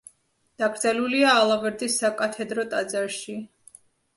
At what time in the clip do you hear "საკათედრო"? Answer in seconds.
2.05-2.67